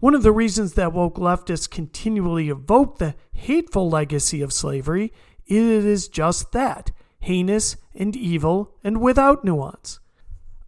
One 0.01 0.15
of 0.15 0.23
the 0.23 0.33
reasons 0.33 0.75
that 0.75 0.95
woke 0.95 1.17
leftists 1.17 1.69
continually 1.69 2.49
evoke 2.49 2.97
the 2.97 3.15
hateful 3.35 3.91
legacy 3.91 4.41
of 4.41 4.51
slavery 4.51 5.13
is 5.47 5.85
it 5.85 5.85
is 5.85 6.09
just 6.09 6.53
that 6.53 6.91
heinous 7.21 7.77
and 7.95 8.17
evil 8.17 8.75
and 8.83 9.03
without 9.03 9.45
nuance. 9.45 10.01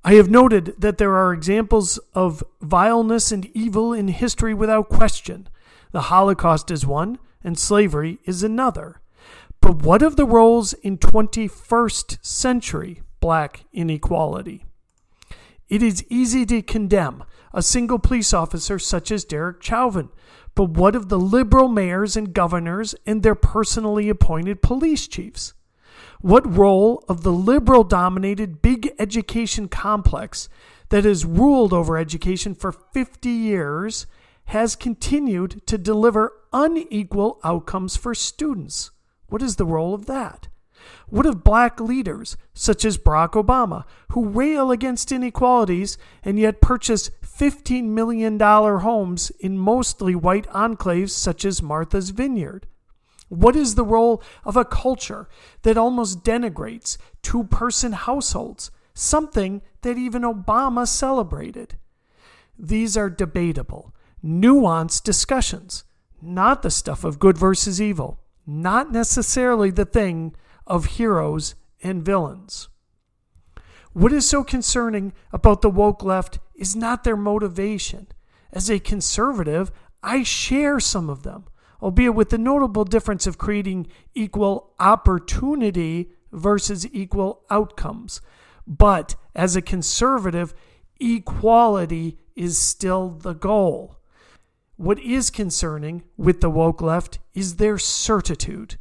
I 0.04 0.14
have 0.14 0.28
noted 0.28 0.74
that 0.76 0.98
there 0.98 1.14
are 1.14 1.32
examples 1.32 1.98
of 2.14 2.44
vileness 2.60 3.32
and 3.32 3.46
evil 3.54 3.94
in 3.94 4.08
history 4.08 4.52
without 4.52 4.90
question. 4.90 5.48
The 5.92 6.02
Holocaust 6.02 6.70
is 6.70 6.84
one, 6.84 7.18
and 7.42 7.58
slavery 7.58 8.18
is 8.26 8.42
another. 8.42 9.00
But 9.62 9.82
what 9.82 10.02
of 10.02 10.16
the 10.16 10.26
roles 10.26 10.74
in 10.74 10.98
21st 10.98 12.18
century 12.20 13.00
black 13.20 13.64
inequality? 13.72 14.66
It 15.72 15.82
is 15.82 16.04
easy 16.10 16.44
to 16.44 16.60
condemn 16.60 17.24
a 17.54 17.62
single 17.62 17.98
police 17.98 18.34
officer 18.34 18.78
such 18.78 19.10
as 19.10 19.24
Derek 19.24 19.62
Chauvin 19.62 20.10
but 20.54 20.68
what 20.68 20.94
of 20.94 21.08
the 21.08 21.18
liberal 21.18 21.66
mayors 21.66 22.14
and 22.14 22.34
governors 22.34 22.94
and 23.06 23.22
their 23.22 23.34
personally 23.34 24.10
appointed 24.10 24.60
police 24.60 25.08
chiefs? 25.08 25.54
What 26.20 26.56
role 26.56 27.02
of 27.08 27.22
the 27.22 27.32
liberal 27.32 27.84
dominated 27.84 28.60
big 28.60 28.92
education 28.98 29.66
complex 29.66 30.50
that 30.90 31.06
has 31.06 31.24
ruled 31.24 31.72
over 31.72 31.96
education 31.96 32.54
for 32.54 32.70
50 32.70 33.30
years 33.30 34.06
has 34.48 34.76
continued 34.76 35.66
to 35.68 35.78
deliver 35.78 36.34
unequal 36.52 37.40
outcomes 37.42 37.96
for 37.96 38.14
students? 38.14 38.90
What 39.28 39.40
is 39.40 39.56
the 39.56 39.64
role 39.64 39.94
of 39.94 40.04
that? 40.04 40.48
What 41.08 41.26
of 41.26 41.44
black 41.44 41.80
leaders, 41.80 42.36
such 42.54 42.84
as 42.84 42.98
Barack 42.98 43.32
Obama, 43.32 43.84
who 44.12 44.28
rail 44.28 44.70
against 44.70 45.12
inequalities 45.12 45.98
and 46.22 46.38
yet 46.38 46.60
purchase 46.60 47.10
$15 47.24 47.84
million 47.84 48.38
homes 48.38 49.30
in 49.40 49.58
mostly 49.58 50.14
white 50.14 50.46
enclaves 50.48 51.10
such 51.10 51.44
as 51.44 51.62
Martha's 51.62 52.10
Vineyard? 52.10 52.66
What 53.28 53.56
is 53.56 53.74
the 53.74 53.84
role 53.84 54.22
of 54.44 54.56
a 54.56 54.64
culture 54.64 55.28
that 55.62 55.78
almost 55.78 56.22
denigrates 56.22 56.98
two 57.22 57.44
person 57.44 57.92
households, 57.92 58.70
something 58.92 59.62
that 59.80 59.96
even 59.96 60.22
Obama 60.22 60.86
celebrated? 60.86 61.76
These 62.58 62.96
are 62.96 63.08
debatable, 63.08 63.94
nuanced 64.22 65.04
discussions, 65.04 65.84
not 66.20 66.62
the 66.62 66.70
stuff 66.70 67.04
of 67.04 67.18
good 67.18 67.38
versus 67.38 67.80
evil, 67.80 68.20
not 68.46 68.92
necessarily 68.92 69.70
the 69.70 69.84
thing 69.86 70.34
of 70.66 70.86
heroes 70.86 71.54
and 71.82 72.04
villains. 72.04 72.68
What 73.92 74.12
is 74.12 74.28
so 74.28 74.42
concerning 74.42 75.12
about 75.32 75.60
the 75.60 75.70
woke 75.70 76.02
left 76.02 76.38
is 76.54 76.74
not 76.74 77.04
their 77.04 77.16
motivation. 77.16 78.06
As 78.52 78.70
a 78.70 78.78
conservative, 78.78 79.70
I 80.02 80.22
share 80.22 80.80
some 80.80 81.10
of 81.10 81.22
them, 81.22 81.44
albeit 81.82 82.14
with 82.14 82.30
the 82.30 82.38
notable 82.38 82.84
difference 82.84 83.26
of 83.26 83.38
creating 83.38 83.88
equal 84.14 84.74
opportunity 84.80 86.12
versus 86.32 86.86
equal 86.92 87.44
outcomes. 87.50 88.20
But 88.66 89.16
as 89.34 89.56
a 89.56 89.62
conservative, 89.62 90.54
equality 91.00 92.18
is 92.34 92.56
still 92.56 93.10
the 93.10 93.34
goal. 93.34 93.98
What 94.76 94.98
is 95.00 95.30
concerning 95.30 96.04
with 96.16 96.40
the 96.40 96.50
woke 96.50 96.80
left 96.80 97.18
is 97.34 97.56
their 97.56 97.78
certitude. 97.78 98.76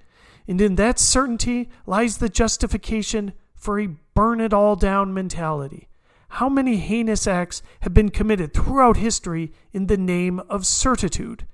And 0.52 0.60
in 0.60 0.76
that 0.76 1.00
certainty 1.00 1.70
lies 1.86 2.18
the 2.18 2.28
justification 2.28 3.32
for 3.56 3.80
a 3.80 3.88
burn 4.14 4.42
it 4.42 4.52
all 4.52 4.76
down 4.76 5.14
mentality. 5.14 5.88
How 6.28 6.50
many 6.50 6.76
heinous 6.76 7.26
acts 7.26 7.64
have 7.84 7.94
been 7.94 8.10
committed 8.10 8.54
throughout 8.54 8.98
history 8.98 9.54
in 9.72 9.88
the 9.88 9.96
name 9.96 10.42
of 10.50 10.66
certitude? 10.66 11.48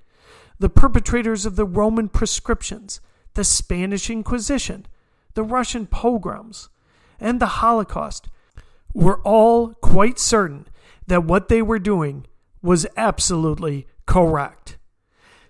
The 0.58 0.68
perpetrators 0.68 1.46
of 1.46 1.54
the 1.54 1.64
Roman 1.64 2.08
proscriptions, 2.08 3.00
the 3.34 3.44
Spanish 3.44 4.10
Inquisition, 4.10 4.84
the 5.34 5.44
Russian 5.44 5.86
pogroms, 5.86 6.68
and 7.20 7.38
the 7.38 7.62
Holocaust 7.62 8.26
were 8.94 9.20
all 9.20 9.74
quite 9.74 10.18
certain 10.18 10.66
that 11.06 11.22
what 11.22 11.46
they 11.46 11.62
were 11.62 11.78
doing 11.78 12.26
was 12.62 12.84
absolutely 12.96 13.86
correct. 14.06 14.76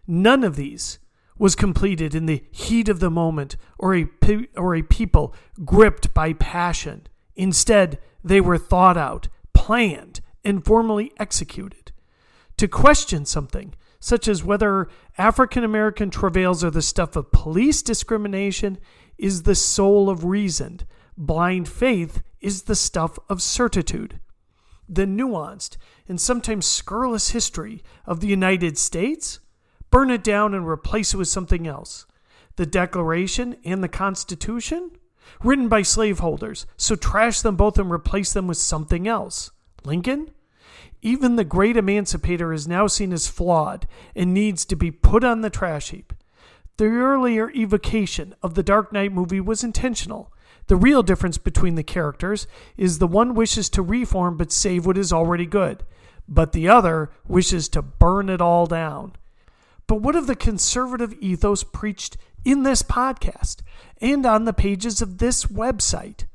None 0.06 0.44
of 0.44 0.56
these 0.56 0.98
was 1.38 1.54
completed 1.54 2.14
in 2.14 2.26
the 2.26 2.44
heat 2.50 2.88
of 2.88 3.00
the 3.00 3.10
moment 3.10 3.56
or 3.78 3.94
a, 3.94 4.06
or 4.56 4.74
a 4.74 4.82
people 4.82 5.34
gripped 5.64 6.12
by 6.12 6.32
passion. 6.32 7.06
Instead, 7.36 7.98
they 8.24 8.40
were 8.40 8.58
thought 8.58 8.96
out, 8.96 9.28
planned, 9.54 10.20
and 10.44 10.64
formally 10.64 11.12
executed. 11.18 11.92
To 12.56 12.66
question 12.66 13.24
something, 13.24 13.74
such 14.00 14.26
as 14.28 14.44
whether 14.44 14.88
African 15.16 15.64
American 15.64 16.10
travails 16.10 16.64
are 16.64 16.70
the 16.70 16.82
stuff 16.82 17.16
of 17.16 17.32
police 17.32 17.82
discrimination, 17.82 18.78
is 19.16 19.42
the 19.42 19.54
soul 19.54 20.10
of 20.10 20.24
reason. 20.24 20.80
Blind 21.16 21.68
faith 21.68 22.22
is 22.40 22.62
the 22.62 22.76
stuff 22.76 23.18
of 23.28 23.42
certitude. 23.42 24.20
The 24.88 25.04
nuanced 25.04 25.76
and 26.08 26.20
sometimes 26.20 26.66
scurrilous 26.66 27.30
history 27.30 27.82
of 28.06 28.20
the 28.20 28.28
United 28.28 28.78
States 28.78 29.40
burn 29.90 30.10
it 30.10 30.22
down 30.22 30.54
and 30.54 30.66
replace 30.66 31.14
it 31.14 31.16
with 31.16 31.28
something 31.28 31.66
else. 31.66 32.06
The 32.56 32.66
Declaration 32.66 33.56
and 33.64 33.82
the 33.82 33.88
Constitution? 33.88 34.90
Written 35.42 35.68
by 35.68 35.82
slaveholders, 35.82 36.66
so 36.76 36.96
trash 36.96 37.42
them 37.42 37.56
both 37.56 37.78
and 37.78 37.90
replace 37.90 38.32
them 38.32 38.46
with 38.46 38.58
something 38.58 39.06
else. 39.06 39.50
Lincoln? 39.84 40.30
Even 41.02 41.36
the 41.36 41.44
great 41.44 41.76
emancipator 41.76 42.52
is 42.52 42.66
now 42.66 42.86
seen 42.86 43.12
as 43.12 43.28
flawed 43.28 43.86
and 44.16 44.34
needs 44.34 44.64
to 44.64 44.74
be 44.74 44.90
put 44.90 45.22
on 45.22 45.42
the 45.42 45.50
trash 45.50 45.90
heap. 45.90 46.12
The 46.76 46.86
earlier 46.86 47.50
evocation 47.50 48.34
of 48.42 48.54
the 48.54 48.62
Dark 48.62 48.92
Knight 48.92 49.12
movie 49.12 49.40
was 49.40 49.62
intentional. 49.62 50.32
The 50.66 50.76
real 50.76 51.02
difference 51.02 51.38
between 51.38 51.76
the 51.76 51.82
characters 51.82 52.46
is 52.76 52.98
the 52.98 53.06
one 53.06 53.34
wishes 53.34 53.68
to 53.70 53.82
reform 53.82 54.36
but 54.36 54.52
save 54.52 54.86
what 54.86 54.98
is 54.98 55.12
already 55.12 55.46
good, 55.46 55.84
but 56.28 56.52
the 56.52 56.68
other 56.68 57.10
wishes 57.26 57.68
to 57.70 57.82
burn 57.82 58.28
it 58.28 58.40
all 58.40 58.66
down. 58.66 59.12
But 59.88 60.02
what 60.02 60.14
of 60.14 60.28
the 60.28 60.36
conservative 60.36 61.14
ethos 61.14 61.64
preached 61.64 62.16
in 62.44 62.62
this 62.62 62.82
podcast 62.82 63.62
and 64.00 64.24
on 64.24 64.44
the 64.44 64.52
pages 64.52 65.02
of 65.02 65.18
this 65.18 65.46
website? 65.46 66.26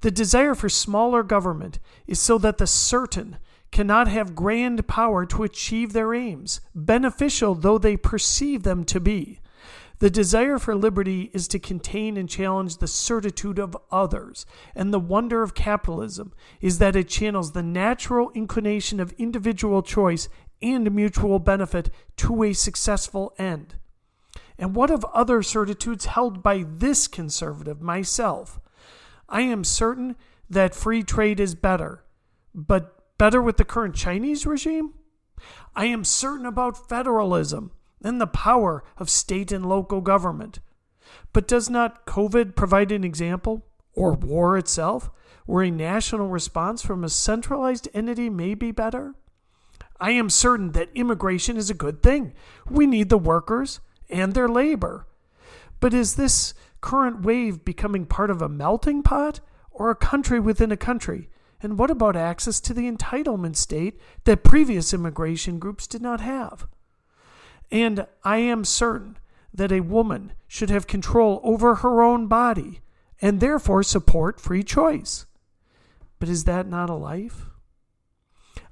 The 0.00 0.10
desire 0.10 0.54
for 0.54 0.68
smaller 0.68 1.22
government 1.22 1.78
is 2.06 2.18
so 2.18 2.36
that 2.38 2.58
the 2.58 2.66
certain 2.66 3.38
cannot 3.70 4.08
have 4.08 4.34
grand 4.34 4.86
power 4.88 5.24
to 5.26 5.44
achieve 5.44 5.92
their 5.92 6.12
aims, 6.12 6.60
beneficial 6.74 7.54
though 7.54 7.78
they 7.78 7.96
perceive 7.96 8.64
them 8.64 8.84
to 8.84 8.98
be. 9.00 9.40
The 10.00 10.10
desire 10.10 10.58
for 10.58 10.74
liberty 10.74 11.30
is 11.32 11.46
to 11.48 11.60
contain 11.60 12.16
and 12.16 12.28
challenge 12.28 12.78
the 12.78 12.88
certitude 12.88 13.60
of 13.60 13.76
others, 13.92 14.44
and 14.74 14.92
the 14.92 14.98
wonder 14.98 15.44
of 15.44 15.54
capitalism 15.54 16.32
is 16.60 16.78
that 16.78 16.96
it 16.96 17.08
channels 17.08 17.52
the 17.52 17.62
natural 17.62 18.32
inclination 18.34 18.98
of 18.98 19.12
individual 19.12 19.80
choice 19.80 20.28
and 20.62 20.92
mutual 20.94 21.38
benefit 21.38 21.90
to 22.18 22.42
a 22.42 22.52
successful 22.52 23.34
end. 23.38 23.76
And 24.58 24.76
what 24.76 24.90
of 24.90 25.04
other 25.12 25.42
certitudes 25.42 26.06
held 26.06 26.42
by 26.42 26.64
this 26.66 27.08
conservative, 27.08 27.80
myself? 27.80 28.60
I 29.28 29.42
am 29.42 29.64
certain 29.64 30.16
that 30.48 30.74
free 30.74 31.02
trade 31.02 31.40
is 31.40 31.54
better, 31.54 32.04
but 32.54 33.18
better 33.18 33.40
with 33.40 33.56
the 33.56 33.64
current 33.64 33.94
Chinese 33.94 34.46
regime? 34.46 34.94
I 35.74 35.86
am 35.86 36.04
certain 36.04 36.46
about 36.46 36.88
federalism 36.88 37.72
and 38.04 38.20
the 38.20 38.26
power 38.26 38.84
of 38.98 39.08
state 39.08 39.52
and 39.52 39.66
local 39.66 40.00
government. 40.00 40.60
But 41.32 41.48
does 41.48 41.70
not 41.70 42.06
COVID 42.06 42.54
provide 42.54 42.92
an 42.92 43.04
example, 43.04 43.64
or 43.94 44.12
war 44.12 44.56
itself, 44.56 45.10
where 45.46 45.64
a 45.64 45.70
national 45.70 46.28
response 46.28 46.82
from 46.82 47.04
a 47.04 47.08
centralized 47.08 47.88
entity 47.94 48.30
may 48.30 48.54
be 48.54 48.70
better? 48.70 49.14
I 50.02 50.10
am 50.10 50.30
certain 50.30 50.72
that 50.72 50.90
immigration 50.96 51.56
is 51.56 51.70
a 51.70 51.74
good 51.74 52.02
thing. 52.02 52.34
We 52.68 52.88
need 52.88 53.08
the 53.08 53.16
workers 53.16 53.78
and 54.10 54.34
their 54.34 54.48
labor. 54.48 55.06
But 55.78 55.94
is 55.94 56.16
this 56.16 56.54
current 56.80 57.22
wave 57.22 57.64
becoming 57.64 58.06
part 58.06 58.28
of 58.28 58.42
a 58.42 58.48
melting 58.48 59.04
pot 59.04 59.38
or 59.70 59.90
a 59.90 59.94
country 59.94 60.40
within 60.40 60.72
a 60.72 60.76
country? 60.76 61.28
And 61.60 61.78
what 61.78 61.88
about 61.88 62.16
access 62.16 62.60
to 62.62 62.74
the 62.74 62.90
entitlement 62.90 63.54
state 63.54 64.00
that 64.24 64.42
previous 64.42 64.92
immigration 64.92 65.60
groups 65.60 65.86
did 65.86 66.02
not 66.02 66.20
have? 66.20 66.66
And 67.70 68.04
I 68.24 68.38
am 68.38 68.64
certain 68.64 69.18
that 69.54 69.70
a 69.70 69.82
woman 69.82 70.32
should 70.48 70.70
have 70.70 70.88
control 70.88 71.40
over 71.44 71.76
her 71.76 72.02
own 72.02 72.26
body 72.26 72.80
and 73.20 73.38
therefore 73.38 73.84
support 73.84 74.40
free 74.40 74.64
choice. 74.64 75.26
But 76.18 76.28
is 76.28 76.42
that 76.42 76.66
not 76.66 76.90
a 76.90 76.94
life? 76.94 77.46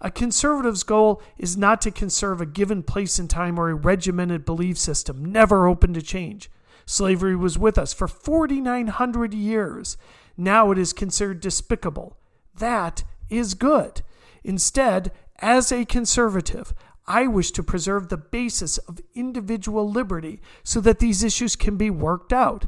A 0.00 0.10
conservative's 0.10 0.82
goal 0.82 1.20
is 1.36 1.56
not 1.56 1.80
to 1.82 1.90
conserve 1.90 2.40
a 2.40 2.46
given 2.46 2.82
place 2.82 3.18
in 3.18 3.28
time 3.28 3.58
or 3.58 3.68
a 3.68 3.74
regimented 3.74 4.44
belief 4.44 4.78
system, 4.78 5.24
never 5.24 5.66
open 5.66 5.92
to 5.94 6.02
change. 6.02 6.50
Slavery 6.86 7.36
was 7.36 7.58
with 7.58 7.76
us 7.76 7.92
for 7.92 8.08
4,900 8.08 9.34
years. 9.34 9.96
Now 10.36 10.70
it 10.70 10.78
is 10.78 10.92
considered 10.92 11.40
despicable. 11.40 12.16
That 12.56 13.04
is 13.28 13.54
good. 13.54 14.02
Instead, 14.42 15.12
as 15.38 15.70
a 15.70 15.84
conservative, 15.84 16.74
I 17.06 17.26
wish 17.26 17.50
to 17.52 17.62
preserve 17.62 18.08
the 18.08 18.16
basis 18.16 18.78
of 18.78 19.00
individual 19.14 19.88
liberty 19.90 20.40
so 20.62 20.80
that 20.80 20.98
these 20.98 21.22
issues 21.22 21.56
can 21.56 21.76
be 21.76 21.90
worked 21.90 22.32
out. 22.32 22.66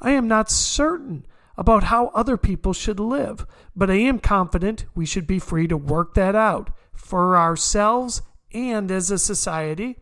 I 0.00 0.10
am 0.12 0.26
not 0.26 0.50
certain 0.50 1.26
about 1.56 1.84
how 1.84 2.08
other 2.08 2.36
people 2.36 2.72
should 2.72 2.98
live, 2.98 3.46
but 3.76 3.90
I 3.90 3.94
am 3.94 4.18
confident 4.18 4.86
we 4.94 5.06
should 5.06 5.26
be 5.26 5.38
free 5.38 5.68
to 5.68 5.76
work 5.76 6.14
that 6.14 6.34
out 6.34 6.70
for 6.92 7.36
ourselves 7.36 8.22
and 8.52 8.90
as 8.90 9.10
a 9.10 9.18
society 9.18 9.98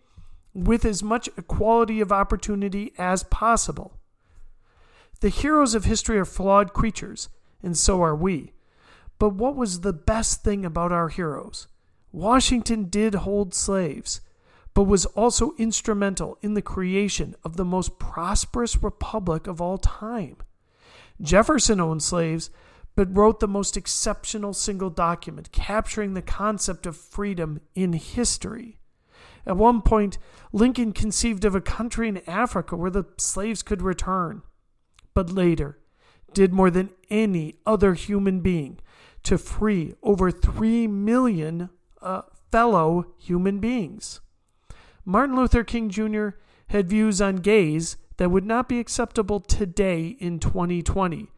with 0.54 0.84
as 0.84 1.02
much 1.02 1.28
equality 1.36 2.00
of 2.00 2.12
opportunity 2.12 2.92
as 2.98 3.22
possible. 3.24 3.98
The 5.20 5.28
heroes 5.28 5.74
of 5.74 5.84
history 5.84 6.18
are 6.18 6.24
flawed 6.24 6.72
creatures, 6.72 7.28
and 7.62 7.76
so 7.76 8.02
are 8.02 8.16
we. 8.16 8.52
But 9.18 9.30
what 9.30 9.54
was 9.54 9.80
the 9.80 9.92
best 9.92 10.42
thing 10.42 10.64
about 10.64 10.92
our 10.92 11.08
heroes? 11.08 11.68
Washington 12.10 12.84
did 12.84 13.14
hold 13.14 13.54
slaves, 13.54 14.20
but 14.74 14.82
was 14.84 15.06
also 15.06 15.52
instrumental 15.58 16.38
in 16.42 16.54
the 16.54 16.62
creation 16.62 17.34
of 17.44 17.56
the 17.56 17.64
most 17.64 17.98
prosperous 17.98 18.82
republic 18.82 19.46
of 19.46 19.60
all 19.60 19.78
time. 19.78 20.36
Jefferson 21.22 21.80
owned 21.80 22.02
slaves, 22.02 22.50
but 22.94 23.16
wrote 23.16 23.40
the 23.40 23.48
most 23.48 23.76
exceptional 23.76 24.52
single 24.52 24.90
document 24.90 25.52
capturing 25.52 26.14
the 26.14 26.22
concept 26.22 26.86
of 26.86 26.96
freedom 26.96 27.60
in 27.74 27.94
history. 27.94 28.78
At 29.46 29.56
one 29.56 29.82
point, 29.82 30.18
Lincoln 30.52 30.92
conceived 30.92 31.44
of 31.44 31.54
a 31.54 31.60
country 31.60 32.08
in 32.08 32.28
Africa 32.28 32.76
where 32.76 32.90
the 32.90 33.04
slaves 33.18 33.62
could 33.62 33.82
return, 33.82 34.42
but 35.14 35.30
later 35.30 35.78
did 36.32 36.52
more 36.52 36.70
than 36.70 36.90
any 37.10 37.56
other 37.66 37.94
human 37.94 38.40
being 38.40 38.78
to 39.24 39.38
free 39.38 39.94
over 40.02 40.30
3 40.30 40.86
million 40.86 41.70
uh, 42.00 42.22
fellow 42.50 43.06
human 43.18 43.58
beings. 43.58 44.20
Martin 45.04 45.36
Luther 45.36 45.64
King 45.64 45.90
Jr. 45.90 46.30
had 46.68 46.88
views 46.88 47.20
on 47.20 47.36
gays 47.36 47.96
that 48.16 48.30
would 48.30 48.44
not 48.44 48.68
be 48.68 48.78
acceptable 48.78 49.40
today 49.40 50.16
in 50.18 50.38
2020, 50.38 51.30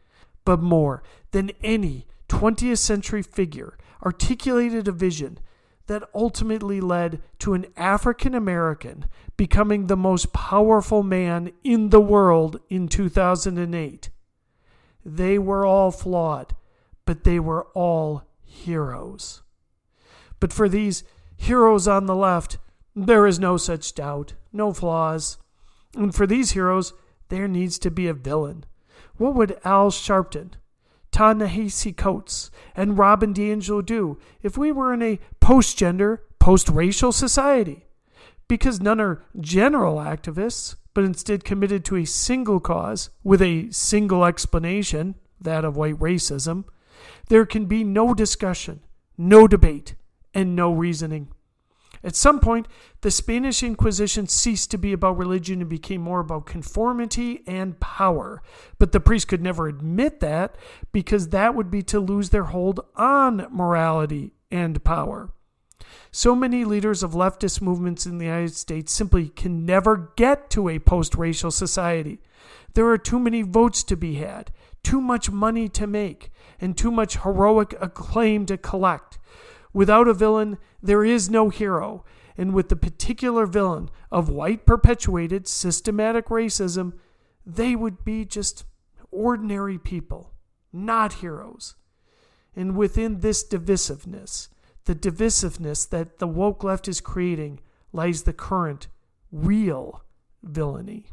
but 0.45 0.61
more 0.61 1.03
than 1.31 1.51
any 1.63 2.07
20th 2.29 2.79
century 2.79 3.23
figure 3.23 3.77
articulated 4.05 4.89
a 4.89 4.93
vision 4.93 5.39
that 5.87 6.09
ultimately 6.15 6.81
led 6.81 7.21
to 7.39 7.55
an 7.55 7.67
African 7.77 8.35
American 8.35 9.07
becoming 9.37 9.87
the 9.87 9.97
most 9.97 10.33
powerful 10.33 11.03
man 11.03 11.53
in 11.63 11.91
the 11.91 12.01
world 12.01 12.61
in 12.71 12.89
2008. 12.89 14.11
They 15.05 15.39
were 15.39 15.67
all 15.67 15.91
flawed, 15.91 16.55
but 17.05 17.25
they 17.25 17.39
were 17.39 17.67
all 17.75 18.23
heroes. 18.43 19.43
But 20.41 20.53
for 20.53 20.69
these 20.69 21.05
heroes 21.37 21.87
on 21.87 22.07
the 22.07 22.17
left, 22.17 22.59
there 22.97 23.27
is 23.27 23.39
no 23.39 23.57
such 23.57 23.95
doubt, 23.95 24.35
no 24.53 24.73
flaws. 24.73 25.39
And 25.97 26.15
for 26.15 26.27
these 26.27 26.53
heroes, 26.53 26.93
there 27.29 27.49
needs 27.49 27.79
to 27.81 27.91
be 27.91 28.07
a 28.09 28.15
villain. 28.15 28.65
What 29.17 29.35
would 29.35 29.59
Al 29.65 29.91
Sharpton, 29.91 30.53
Ta-Nehisi 31.13 31.97
Coates, 31.97 32.51
and 32.75 32.99
Robin 32.99 33.33
DiAngelo 33.33 33.85
do 33.85 34.19
if 34.43 34.59
we 34.59 34.73
were 34.73 34.93
in 34.93 35.03
a 35.03 35.21
post 35.41 35.79
gender, 35.79 36.25
post 36.39 36.69
racial 36.69 37.13
society? 37.13 37.87
Because 38.49 38.81
none 38.81 39.01
are 39.01 39.23
general 39.41 39.97
activists, 39.97 40.77
but 40.93 41.05
instead 41.05 41.45
committed 41.45 41.85
to 41.85 41.97
a 41.97 42.05
single 42.05 42.61
cause 42.61 43.11
with 43.23 43.41
a 43.41 43.71
single 43.71 44.25
explanation, 44.25 45.15
that 45.41 45.65
of 45.65 45.77
white 45.77 45.99
racism, 45.99 46.65
there 47.29 47.47
can 47.47 47.67
be 47.67 47.85
no 47.85 48.15
discussion, 48.15 48.81
no 49.17 49.47
debate, 49.47 49.95
and 50.35 50.57
no 50.57 50.73
reasoning. 50.73 51.29
At 52.05 52.15
some 52.15 52.39
point, 52.39 52.69
the 53.01 53.11
Spanish 53.11 53.63
Inquisition 53.63 54.27
ceased 54.27 54.71
to 54.71 54.79
be 54.79 54.93
about 54.93 55.17
religion 55.17 55.63
and 55.63 55.71
became 55.71 56.03
more 56.03 56.21
about 56.21 56.45
conformity 56.45 57.43
and 57.47 57.81
power. 57.81 58.43
But 58.79 58.93
the 58.93 59.01
priests 59.01 59.25
could 59.25 59.43
never 59.43 59.69
admit 59.69 60.21
that 60.21 60.57
because 60.93 61.31
that 61.31 61.55
would 61.55 61.71
be 61.71 61.83
to 61.85 61.99
lose 61.99 62.29
their 62.29 62.45
hold 62.45 62.81
on 62.95 63.47
morality 63.51 64.35
and 64.51 64.85
power. 64.85 65.33
So 66.11 66.35
many 66.35 66.65
leaders 66.65 67.03
of 67.03 67.13
leftist 67.13 67.63
movements 67.63 68.05
in 68.05 68.19
the 68.19 68.27
United 68.27 68.55
States 68.55 68.93
simply 68.93 69.31
can 69.31 69.65
never 69.65 70.13
get 70.17 70.51
to 70.51 70.69
a 70.69 70.79
post 70.79 71.15
racial 71.15 71.51
society. 71.51 72.21
There 72.75 72.89
are 72.89 72.99
too 72.99 73.19
many 73.19 73.43
votes 73.43 73.83
to 73.85 73.97
be 73.97 74.17
had, 74.17 74.53
too 74.83 75.01
much 75.01 75.31
money 75.31 75.69
to 75.71 75.87
make, 75.87 76.31
and 76.61 76.77
too 76.77 76.91
much 76.91 77.17
heroic 77.19 77.75
acclaim 77.81 78.47
to 78.47 78.59
collect. 78.59 79.19
Without 79.75 80.09
a 80.09 80.15
villain, 80.15 80.57
there 80.83 81.05
is 81.05 81.29
no 81.29 81.51
hero. 81.51 82.05
And 82.39 82.55
with 82.55 82.69
the 82.69 82.77
particular 82.77 83.45
villain 83.45 83.91
of 84.11 84.29
white 84.31 84.65
perpetuated 84.65 85.47
systematic 85.47 86.27
racism, 86.27 86.95
they 87.45 87.77
would 87.77 88.05
be 88.05 88.25
just 88.25 88.65
ordinary 89.11 89.79
people, 89.79 90.33
not 90.73 91.15
heroes. 91.15 91.77
And 92.57 92.77
within 92.77 93.21
this 93.21 93.47
divisiveness, 93.47 94.49
the 94.85 94.95
divisiveness 94.95 95.89
that 95.91 96.19
the 96.19 96.29
woke 96.29 96.65
left 96.65 96.89
is 96.89 97.01
creating, 97.01 97.61
lies 97.93 98.23
the 98.23 98.33
current, 98.33 98.89
real 99.31 100.05
villainy. 100.43 101.07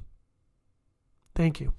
Thank 1.36 1.60
you. 1.60 1.74